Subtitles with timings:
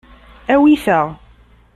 [0.53, 0.99] Awi ta.